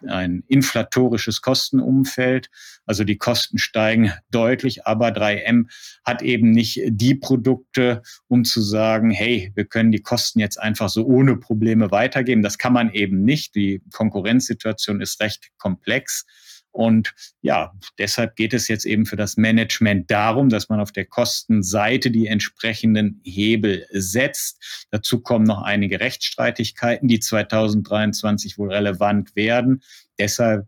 ein 0.06 0.44
inflatorisches 0.48 1.40
Kostenumfeld. 1.40 2.50
Also 2.86 3.04
die 3.04 3.16
Kosten 3.16 3.58
steigen 3.58 4.12
deutlich, 4.30 4.86
aber 4.86 5.08
3M 5.08 5.66
hat 6.04 6.22
eben 6.22 6.50
nicht 6.50 6.80
die 6.86 7.14
Produkte, 7.14 8.02
um 8.28 8.44
zu 8.44 8.60
sagen, 8.60 9.10
hey, 9.10 9.52
wir 9.54 9.64
können 9.64 9.92
die 9.92 10.02
Kosten 10.02 10.40
jetzt 10.40 10.58
einfach 10.58 10.88
so 10.88 11.04
ohne 11.04 11.36
Probleme 11.36 11.90
weitergeben. 11.90 12.42
Das 12.42 12.58
kann 12.58 12.72
man 12.72 12.92
eben 12.92 13.22
nicht. 13.24 13.54
Die 13.54 13.82
Konkurrenzsituation 13.92 15.00
ist 15.00 15.20
recht 15.20 15.50
komplex. 15.58 16.26
Und 16.74 17.14
ja, 17.40 17.72
deshalb 17.98 18.34
geht 18.34 18.52
es 18.52 18.66
jetzt 18.66 18.84
eben 18.84 19.06
für 19.06 19.14
das 19.14 19.36
Management 19.36 20.10
darum, 20.10 20.48
dass 20.48 20.68
man 20.68 20.80
auf 20.80 20.90
der 20.90 21.04
Kostenseite 21.04 22.10
die 22.10 22.26
entsprechenden 22.26 23.20
Hebel 23.22 23.86
setzt. 23.92 24.86
Dazu 24.90 25.20
kommen 25.20 25.44
noch 25.44 25.62
einige 25.62 26.00
Rechtsstreitigkeiten, 26.00 27.06
die 27.06 27.20
2023 27.20 28.58
wohl 28.58 28.72
relevant 28.72 29.36
werden. 29.36 29.84
Deshalb 30.18 30.66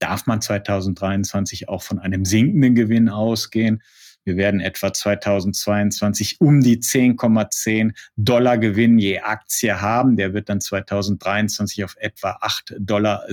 darf 0.00 0.26
man 0.26 0.40
2023 0.40 1.68
auch 1.68 1.84
von 1.84 2.00
einem 2.00 2.24
sinkenden 2.24 2.74
Gewinn 2.74 3.08
ausgehen. 3.08 3.80
Wir 4.28 4.36
werden 4.36 4.60
etwa 4.60 4.92
2022 4.92 6.36
um 6.38 6.60
die 6.60 6.76
10,10 6.76 7.94
Dollar 8.16 8.58
Gewinn 8.58 8.98
je 8.98 9.20
Aktie 9.20 9.80
haben. 9.80 10.18
Der 10.18 10.34
wird 10.34 10.50
dann 10.50 10.60
2023 10.60 11.82
auf 11.82 11.96
etwa 11.98 12.32
8,60 12.42 12.76
Dollar 12.78 13.26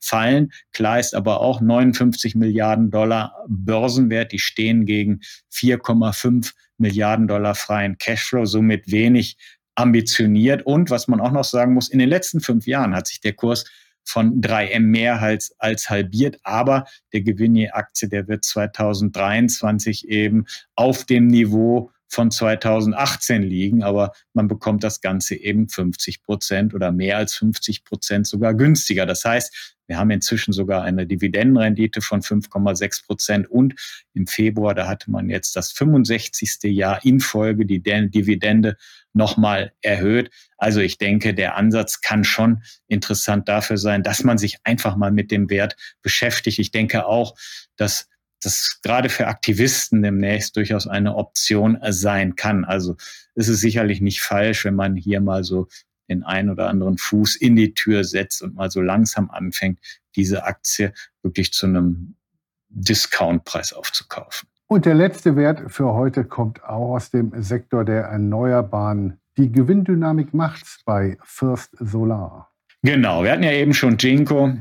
fallen. 0.00 0.50
Klar 0.72 0.98
ist 0.98 1.14
aber 1.14 1.42
auch 1.42 1.60
59 1.60 2.34
Milliarden 2.36 2.90
Dollar 2.90 3.34
Börsenwert. 3.48 4.32
Die 4.32 4.38
stehen 4.38 4.86
gegen 4.86 5.20
4,5 5.52 6.54
Milliarden 6.78 7.28
Dollar 7.28 7.54
freien 7.54 7.98
Cashflow, 7.98 8.46
somit 8.46 8.90
wenig 8.90 9.36
ambitioniert. 9.74 10.64
Und 10.64 10.88
was 10.88 11.06
man 11.06 11.20
auch 11.20 11.32
noch 11.32 11.44
sagen 11.44 11.74
muss, 11.74 11.90
in 11.90 11.98
den 11.98 12.08
letzten 12.08 12.40
fünf 12.40 12.66
Jahren 12.66 12.94
hat 12.94 13.08
sich 13.08 13.20
der 13.20 13.34
Kurs 13.34 13.66
von 14.08 14.40
3M 14.40 14.80
mehr 14.80 15.20
als, 15.20 15.54
als 15.58 15.90
halbiert. 15.90 16.38
Aber 16.42 16.86
der 17.12 17.20
Gewinn 17.20 17.54
je 17.54 17.70
Aktie, 17.70 18.08
der 18.08 18.26
wird 18.26 18.44
2023 18.44 20.08
eben 20.08 20.46
auf 20.74 21.04
dem 21.04 21.26
Niveau 21.26 21.90
von 22.08 22.30
2018 22.30 23.42
liegen, 23.42 23.82
aber 23.82 24.12
man 24.32 24.48
bekommt 24.48 24.82
das 24.82 25.00
Ganze 25.00 25.34
eben 25.36 25.68
50 25.68 26.22
Prozent 26.22 26.74
oder 26.74 26.90
mehr 26.90 27.18
als 27.18 27.34
50 27.34 27.84
Prozent 27.84 28.26
sogar 28.26 28.54
günstiger. 28.54 29.06
Das 29.06 29.24
heißt, 29.24 29.76
wir 29.86 29.98
haben 29.98 30.10
inzwischen 30.10 30.52
sogar 30.52 30.82
eine 30.82 31.06
Dividendenrendite 31.06 32.02
von 32.02 32.20
5,6 32.20 33.06
Prozent 33.06 33.50
und 33.50 33.74
im 34.12 34.26
Februar, 34.26 34.74
da 34.74 34.86
hatte 34.86 35.10
man 35.10 35.30
jetzt 35.30 35.56
das 35.56 35.72
65. 35.72 36.62
Jahr 36.64 37.02
in 37.04 37.20
Folge 37.20 37.64
die 37.64 37.82
Dividende 37.82 38.76
nochmal 39.14 39.72
erhöht. 39.80 40.30
Also 40.58 40.80
ich 40.80 40.98
denke, 40.98 41.32
der 41.32 41.56
Ansatz 41.56 42.02
kann 42.02 42.24
schon 42.24 42.62
interessant 42.86 43.48
dafür 43.48 43.78
sein, 43.78 44.02
dass 44.02 44.24
man 44.24 44.36
sich 44.36 44.58
einfach 44.64 44.96
mal 44.96 45.10
mit 45.10 45.30
dem 45.30 45.48
Wert 45.48 45.76
beschäftigt. 46.02 46.58
Ich 46.58 46.70
denke 46.70 47.06
auch, 47.06 47.34
dass 47.76 48.08
das 48.42 48.80
gerade 48.82 49.08
für 49.08 49.26
Aktivisten 49.26 50.02
demnächst 50.02 50.56
durchaus 50.56 50.86
eine 50.86 51.16
Option 51.16 51.78
sein 51.90 52.36
kann. 52.36 52.64
Also 52.64 52.96
es 53.34 53.48
ist 53.48 53.60
sicherlich 53.60 54.00
nicht 54.00 54.20
falsch, 54.20 54.64
wenn 54.64 54.74
man 54.74 54.96
hier 54.96 55.20
mal 55.20 55.44
so 55.44 55.68
den 56.08 56.22
einen 56.22 56.50
oder 56.50 56.68
anderen 56.68 56.98
Fuß 56.98 57.36
in 57.36 57.56
die 57.56 57.74
Tür 57.74 58.04
setzt 58.04 58.42
und 58.42 58.54
mal 58.54 58.70
so 58.70 58.80
langsam 58.80 59.30
anfängt, 59.30 59.78
diese 60.16 60.44
Aktie 60.44 60.92
wirklich 61.22 61.52
zu 61.52 61.66
einem 61.66 62.14
Discountpreis 62.68 63.72
aufzukaufen. 63.72 64.48
Und 64.66 64.84
der 64.84 64.94
letzte 64.94 65.36
Wert 65.36 65.72
für 65.72 65.94
heute 65.94 66.24
kommt 66.24 66.62
auch 66.62 66.94
aus 66.94 67.10
dem 67.10 67.32
Sektor 67.42 67.84
der 67.84 68.04
Erneuerbaren. 68.04 69.18
Die 69.38 69.50
Gewinndynamik 69.50 70.34
macht's 70.34 70.80
bei 70.84 71.16
First 71.22 71.70
Solar. 71.78 72.52
Genau, 72.82 73.24
wir 73.24 73.32
hatten 73.32 73.42
ja 73.42 73.52
eben 73.52 73.72
schon 73.72 73.96
Jinko, 73.96 74.52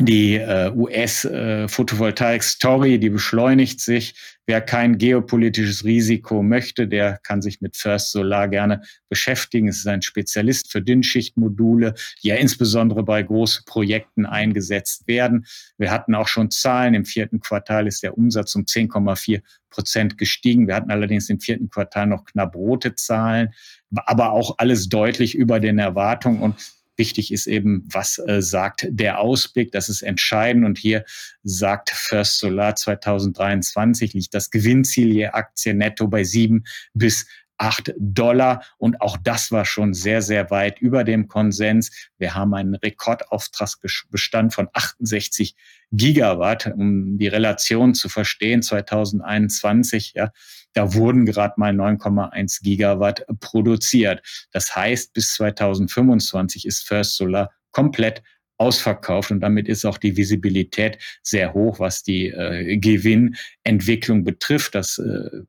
die 0.00 0.36
äh, 0.36 0.72
US-Photovoltaik-Story, 0.74 2.94
äh, 2.94 2.98
die 2.98 3.10
beschleunigt 3.10 3.80
sich. 3.80 4.14
Wer 4.44 4.60
kein 4.60 4.98
geopolitisches 4.98 5.84
Risiko 5.84 6.42
möchte, 6.42 6.88
der 6.88 7.20
kann 7.22 7.40
sich 7.40 7.60
mit 7.60 7.76
First 7.76 8.10
Solar 8.10 8.48
gerne 8.48 8.82
beschäftigen. 9.08 9.68
Es 9.68 9.76
ist 9.78 9.86
ein 9.86 10.02
Spezialist 10.02 10.72
für 10.72 10.82
Dünnschichtmodule, 10.82 11.94
die 12.22 12.28
ja 12.28 12.34
insbesondere 12.34 13.04
bei 13.04 13.22
großen 13.22 13.64
Projekten 13.66 14.26
eingesetzt 14.26 15.06
werden. 15.06 15.46
Wir 15.78 15.92
hatten 15.92 16.16
auch 16.16 16.28
schon 16.28 16.50
Zahlen. 16.50 16.94
Im 16.94 17.04
vierten 17.04 17.38
Quartal 17.38 17.86
ist 17.86 18.02
der 18.02 18.18
Umsatz 18.18 18.56
um 18.56 18.64
10,4 18.64 19.42
Prozent 19.70 20.18
gestiegen. 20.18 20.66
Wir 20.66 20.74
hatten 20.74 20.90
allerdings 20.90 21.30
im 21.30 21.38
vierten 21.38 21.70
Quartal 21.70 22.08
noch 22.08 22.24
knapp 22.24 22.56
rote 22.56 22.96
Zahlen, 22.96 23.54
aber 23.94 24.32
auch 24.32 24.56
alles 24.58 24.88
deutlich 24.88 25.36
über 25.36 25.60
den 25.60 25.78
Erwartungen. 25.78 26.42
Und 26.42 26.56
Wichtig 26.96 27.32
ist 27.32 27.46
eben, 27.46 27.84
was 27.90 28.18
äh, 28.18 28.40
sagt 28.40 28.86
der 28.88 29.18
Ausblick? 29.18 29.72
Das 29.72 29.88
ist 29.88 30.02
entscheidend. 30.02 30.64
Und 30.64 30.78
hier 30.78 31.04
sagt 31.42 31.90
First 31.90 32.38
Solar 32.38 32.76
2023 32.76 34.14
liegt 34.14 34.34
das 34.34 34.50
Gewinnziel 34.50 35.12
je 35.12 35.26
Aktie 35.26 35.74
netto 35.74 36.06
bei 36.08 36.24
sieben 36.24 36.64
bis 36.92 37.26
8 37.58 37.94
Dollar. 37.98 38.64
Und 38.78 39.00
auch 39.00 39.16
das 39.16 39.50
war 39.52 39.64
schon 39.64 39.94
sehr, 39.94 40.22
sehr 40.22 40.50
weit 40.50 40.80
über 40.80 41.04
dem 41.04 41.28
Konsens. 41.28 41.90
Wir 42.18 42.34
haben 42.34 42.54
einen 42.54 42.74
Rekordauftragsbestand 42.74 44.54
von 44.54 44.68
68 44.72 45.54
Gigawatt, 45.92 46.66
um 46.66 47.18
die 47.18 47.28
Relation 47.28 47.94
zu 47.94 48.08
verstehen, 48.08 48.62
2021, 48.62 50.14
ja, 50.16 50.32
da 50.74 50.94
wurden 50.94 51.24
gerade 51.24 51.54
mal 51.56 51.72
9,1 51.72 52.62
Gigawatt 52.62 53.24
produziert. 53.40 54.22
Das 54.52 54.76
heißt, 54.76 55.12
bis 55.12 55.34
2025 55.34 56.66
ist 56.66 56.86
First 56.86 57.16
Solar 57.16 57.50
komplett 57.70 58.22
ausverkauft 58.56 59.30
und 59.30 59.40
damit 59.40 59.68
ist 59.68 59.84
auch 59.84 59.98
die 59.98 60.16
Visibilität 60.16 60.98
sehr 61.22 61.54
hoch, 61.54 61.80
was 61.80 62.02
die 62.02 62.28
äh, 62.28 62.76
Gewinnentwicklung 62.76 64.24
betrifft. 64.24 64.74
Das 64.74 64.98
äh, 64.98 65.42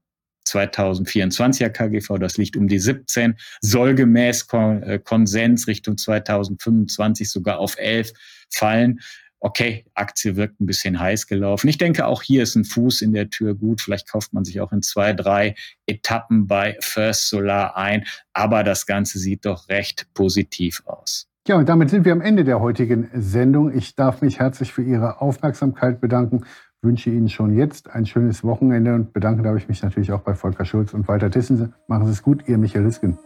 2024er 0.48 1.70
KGV, 1.70 2.20
das 2.20 2.38
liegt 2.38 2.56
um 2.56 2.68
die 2.68 2.80
17, 2.80 3.36
soll 3.62 3.96
gemäß 3.96 4.48
äh, 4.54 5.00
Konsens 5.04 5.68
Richtung 5.68 5.98
2025 5.98 7.30
sogar 7.30 7.60
auf 7.60 7.78
11 7.78 8.12
fallen. 8.54 9.00
Okay, 9.40 9.86
Aktie 9.94 10.36
wirkt 10.36 10.60
ein 10.60 10.66
bisschen 10.66 11.00
heiß 11.00 11.28
gelaufen. 11.28 11.68
Ich 11.68 11.78
denke, 11.78 12.08
auch 12.08 12.22
hier 12.22 12.44
ist 12.44 12.56
ein 12.56 12.66
Fuß 12.66 13.02
in 13.02 13.14
der 13.14 13.30
Tür 13.30 13.54
gut. 13.54 13.82
Vielleicht 13.82 14.10
kauft 14.10 14.34
man 14.34 14.44
sich 14.44 14.62
auch 14.62 14.72
in 14.72 14.82
zwei, 14.82 15.14
drei 15.14 15.56
Etappen 15.86 16.48
bei 16.48 16.78
First 16.80 17.30
Solar 17.30 17.78
ein. 17.78 18.06
Aber 18.34 18.64
das 18.64 18.86
Ganze 18.86 19.20
sieht 19.20 19.46
doch 19.46 19.70
recht 19.70 20.08
positiv 20.14 20.82
aus. 20.86 21.28
Ja, 21.48 21.58
und 21.58 21.70
damit 21.70 21.92
sind 21.92 22.06
wir 22.06 22.12
am 22.12 22.22
Ende 22.22 22.44
der 22.44 22.60
heutigen 22.60 23.10
Sendung. 23.14 23.76
Ich 23.78 23.96
darf 23.96 24.22
mich 24.22 24.40
herzlich 24.40 24.74
für 24.74 24.82
Ihre 24.82 25.22
Aufmerksamkeit 25.22 26.02
bedanken 26.02 26.44
wünsche 26.86 27.10
Ihnen 27.10 27.30
schon 27.30 27.58
jetzt 27.58 27.90
ein 27.90 28.06
schönes 28.06 28.44
Wochenende 28.44 28.94
und 28.94 29.12
bedanken 29.12 29.44
darf 29.44 29.58
ich 29.58 29.68
mich 29.68 29.84
natürlich 29.84 30.12
auch 30.14 30.22
bei 30.22 30.36
Volker 30.36 30.64
Schulz 30.64 30.94
und 30.94 31.08
Walter 31.08 31.30
Tissen. 31.30 31.74
Machen 31.88 32.06
Sie 32.06 32.14
es 32.14 32.24
gut, 32.24 32.48
Ihr 32.48 32.58
Michael 32.58 32.86
Hüsken. 32.86 33.18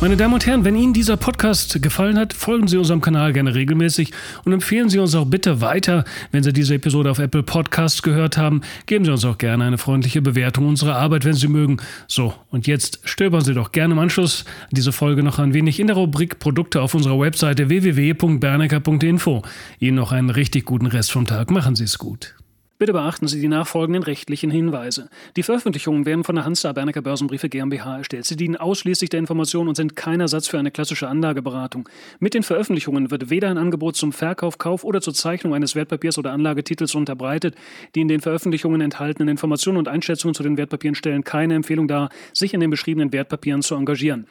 Meine 0.00 0.16
Damen 0.16 0.32
und 0.32 0.46
Herren, 0.46 0.64
wenn 0.64 0.76
Ihnen 0.76 0.94
dieser 0.94 1.18
Podcast 1.18 1.82
gefallen 1.82 2.18
hat, 2.18 2.32
folgen 2.32 2.66
Sie 2.68 2.78
unserem 2.78 3.02
Kanal 3.02 3.34
gerne 3.34 3.54
regelmäßig 3.54 4.12
und 4.46 4.52
empfehlen 4.54 4.88
Sie 4.88 4.98
uns 4.98 5.14
auch 5.14 5.26
bitte 5.26 5.60
weiter. 5.60 6.04
Wenn 6.32 6.42
Sie 6.42 6.54
diese 6.54 6.74
Episode 6.74 7.10
auf 7.10 7.18
Apple 7.18 7.42
Podcasts 7.42 8.00
gehört 8.00 8.38
haben, 8.38 8.62
geben 8.86 9.04
Sie 9.04 9.10
uns 9.10 9.26
auch 9.26 9.36
gerne 9.36 9.64
eine 9.64 9.76
freundliche 9.76 10.22
Bewertung 10.22 10.68
unserer 10.68 10.96
Arbeit, 10.96 11.26
wenn 11.26 11.34
Sie 11.34 11.48
mögen. 11.48 11.76
So, 12.06 12.32
und 12.48 12.66
jetzt 12.66 13.00
stöbern 13.04 13.42
Sie 13.42 13.52
doch 13.52 13.72
gerne 13.72 13.92
im 13.92 13.98
Anschluss 13.98 14.46
diese 14.70 14.90
Folge 14.90 15.22
noch 15.22 15.38
ein 15.38 15.52
wenig 15.52 15.78
in 15.78 15.88
der 15.88 15.96
Rubrik 15.96 16.38
Produkte 16.38 16.80
auf 16.80 16.94
unserer 16.94 17.20
Webseite 17.20 17.68
www.bernecker.info. 17.68 19.42
Ihnen 19.80 19.96
noch 19.96 20.12
einen 20.12 20.30
richtig 20.30 20.64
guten 20.64 20.86
Rest 20.86 21.12
vom 21.12 21.26
Tag. 21.26 21.50
Machen 21.50 21.76
Sie 21.76 21.84
es 21.84 21.98
gut. 21.98 22.39
Bitte 22.80 22.94
beachten 22.94 23.28
Sie 23.28 23.42
die 23.42 23.48
nachfolgenden 23.48 24.02
rechtlichen 24.02 24.50
Hinweise. 24.50 25.10
Die 25.36 25.42
Veröffentlichungen 25.42 26.06
werden 26.06 26.24
von 26.24 26.34
der 26.34 26.46
Hansa 26.46 26.72
Bernecker 26.72 27.02
Börsenbriefe 27.02 27.50
GmbH 27.50 27.98
erstellt. 27.98 28.24
Sie 28.24 28.36
dienen 28.36 28.56
ausschließlich 28.56 29.10
der 29.10 29.20
Information 29.20 29.68
und 29.68 29.74
sind 29.74 29.96
kein 29.96 30.18
Ersatz 30.18 30.48
für 30.48 30.58
eine 30.58 30.70
klassische 30.70 31.06
Anlageberatung. 31.06 31.90
Mit 32.20 32.32
den 32.32 32.42
Veröffentlichungen 32.42 33.10
wird 33.10 33.28
weder 33.28 33.50
ein 33.50 33.58
Angebot 33.58 33.96
zum 33.96 34.14
Verkauf, 34.14 34.56
Kauf 34.56 34.82
oder 34.82 35.02
zur 35.02 35.12
Zeichnung 35.12 35.52
eines 35.52 35.74
Wertpapiers 35.74 36.16
oder 36.16 36.32
Anlagetitels 36.32 36.94
unterbreitet. 36.94 37.54
Die 37.94 38.00
in 38.00 38.08
den 38.08 38.22
Veröffentlichungen 38.22 38.80
enthaltenen 38.80 39.28
Informationen 39.28 39.76
und 39.76 39.86
Einschätzungen 39.86 40.32
zu 40.34 40.42
den 40.42 40.56
Wertpapieren 40.56 40.94
stellen 40.94 41.22
keine 41.22 41.56
Empfehlung 41.56 41.86
dar, 41.86 42.08
sich 42.32 42.54
in 42.54 42.60
den 42.60 42.70
beschriebenen 42.70 43.12
Wertpapieren 43.12 43.60
zu 43.60 43.74
engagieren. 43.74 44.26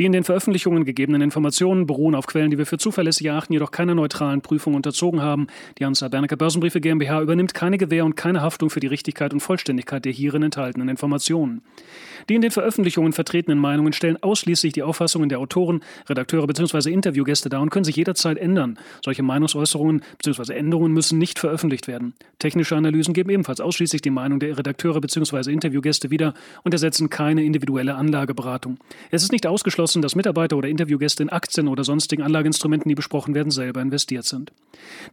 Die 0.00 0.06
in 0.06 0.12
den 0.12 0.24
Veröffentlichungen 0.24 0.86
gegebenen 0.86 1.20
Informationen 1.20 1.86
beruhen 1.86 2.14
auf 2.14 2.26
Quellen, 2.26 2.50
die 2.50 2.56
wir 2.56 2.64
für 2.64 2.78
zuverlässig 2.78 3.26
erachten, 3.26 3.52
jedoch 3.52 3.70
keiner 3.70 3.94
neutralen 3.94 4.40
Prüfung 4.40 4.72
unterzogen 4.72 5.20
haben. 5.20 5.48
Die 5.78 5.84
Hansa 5.84 6.08
Bernecker 6.08 6.36
Börsenbriefe 6.36 6.80
GmbH 6.80 7.20
übernimmt 7.20 7.52
keine 7.52 7.76
Gewähr 7.90 8.04
und 8.04 8.14
keine 8.14 8.40
Haftung 8.40 8.70
für 8.70 8.78
die 8.78 8.86
Richtigkeit 8.86 9.32
und 9.32 9.40
Vollständigkeit 9.40 10.04
der 10.04 10.12
hierin 10.12 10.44
enthaltenen 10.44 10.88
Informationen. 10.88 11.62
Die 12.28 12.36
in 12.36 12.42
den 12.42 12.52
Veröffentlichungen 12.52 13.12
vertretenen 13.12 13.58
Meinungen 13.58 13.92
stellen 13.92 14.22
ausschließlich 14.22 14.72
die 14.72 14.84
Auffassungen 14.84 15.28
der 15.28 15.40
Autoren, 15.40 15.80
Redakteure 16.08 16.46
bzw. 16.46 16.92
Interviewgäste 16.92 17.48
dar 17.48 17.60
und 17.60 17.70
können 17.70 17.84
sich 17.84 17.96
jederzeit 17.96 18.38
ändern. 18.38 18.78
Solche 19.04 19.24
Meinungsäußerungen 19.24 20.02
bzw. 20.22 20.52
Änderungen 20.52 20.92
müssen 20.92 21.18
nicht 21.18 21.40
veröffentlicht 21.40 21.88
werden. 21.88 22.14
Technische 22.38 22.76
Analysen 22.76 23.12
geben 23.12 23.30
ebenfalls 23.30 23.60
ausschließlich 23.60 24.02
die 24.02 24.10
Meinung 24.10 24.38
der 24.38 24.56
Redakteure 24.56 25.00
bzw. 25.00 25.50
Interviewgäste 25.50 26.10
wieder 26.12 26.34
und 26.62 26.72
ersetzen 26.72 27.10
keine 27.10 27.42
individuelle 27.42 27.96
Anlageberatung. 27.96 28.78
Es 29.10 29.24
ist 29.24 29.32
nicht 29.32 29.48
ausgeschlossen, 29.48 30.00
dass 30.00 30.14
Mitarbeiter 30.14 30.56
oder 30.56 30.68
Interviewgäste 30.68 31.24
in 31.24 31.30
Aktien 31.30 31.66
oder 31.66 31.82
sonstigen 31.82 32.22
Anlageinstrumenten, 32.22 32.88
die 32.88 32.94
besprochen 32.94 33.34
werden, 33.34 33.50
selber 33.50 33.82
investiert 33.82 34.24
sind. 34.24 34.52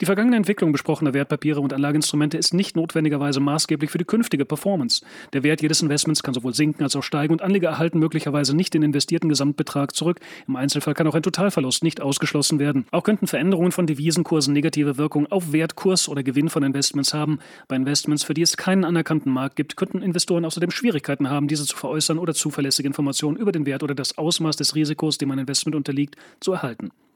Die 0.01 0.05
vergangene 0.05 0.35
Entwicklung 0.35 0.71
besprochener 0.71 1.15
Wertpapiere 1.15 1.59
und 1.61 1.73
Anlageinstrumente 1.73 2.37
ist 2.37 2.53
nicht 2.67 2.75
notwendigerweise 2.75 3.39
maßgeblich 3.39 3.89
für 3.89 3.97
die 3.97 4.05
künftige 4.05 4.43
Performance. 4.43 5.05
Der 5.31 5.43
Wert 5.43 5.61
jedes 5.61 5.81
Investments 5.81 6.21
kann 6.21 6.33
sowohl 6.33 6.53
sinken 6.53 6.83
als 6.83 6.95
auch 6.97 7.03
steigen 7.03 7.31
und 7.31 7.41
Anleger 7.41 7.69
erhalten 7.69 7.97
möglicherweise 7.97 8.55
nicht 8.55 8.73
den 8.73 8.83
investierten 8.83 9.29
Gesamtbetrag 9.29 9.95
zurück. 9.95 10.19
Im 10.47 10.57
Einzelfall 10.57 10.93
kann 10.93 11.07
auch 11.07 11.15
ein 11.15 11.23
Totalverlust 11.23 11.83
nicht 11.83 12.01
ausgeschlossen 12.01 12.59
werden. 12.59 12.85
Auch 12.91 13.03
könnten 13.03 13.27
Veränderungen 13.27 13.71
von 13.71 13.87
Devisenkursen 13.87 14.53
negative 14.53 14.97
Wirkung 14.97 15.27
auf 15.27 15.53
Wert, 15.53 15.75
Kurs 15.75 16.09
oder 16.09 16.23
Gewinn 16.23 16.49
von 16.49 16.63
Investments 16.63 17.13
haben. 17.13 17.39
Bei 17.69 17.77
Investments, 17.77 18.25
für 18.25 18.33
die 18.33 18.41
es 18.41 18.57
keinen 18.57 18.83
anerkannten 18.83 19.31
Markt 19.31 19.55
gibt, 19.55 19.77
könnten 19.77 20.01
Investoren 20.01 20.43
außerdem 20.43 20.71
Schwierigkeiten 20.71 21.29
haben, 21.29 21.47
diese 21.47 21.65
zu 21.65 21.77
veräußern 21.77 22.19
oder 22.19 22.33
zuverlässige 22.33 22.87
Informationen 22.87 23.37
über 23.37 23.53
den 23.53 23.65
Wert 23.65 23.83
oder 23.83 23.95
das 23.95 24.17
Ausmaß 24.17 24.57
des 24.57 24.75
Risikos, 24.75 25.17
dem 25.17 25.31
ein 25.31 25.39
Investment 25.39 25.75
unterliegt, 25.75 26.17
zu 26.41 26.51
erhalten. 26.51 26.91